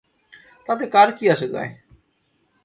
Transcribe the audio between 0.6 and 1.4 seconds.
তাতে কার কী